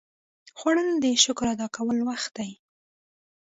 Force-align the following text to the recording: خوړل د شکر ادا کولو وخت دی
خوړل 0.59 0.89
د 1.03 1.05
شکر 1.23 1.47
ادا 1.53 1.67
کولو 1.75 2.03
وخت 2.09 2.31
دی 2.37 2.51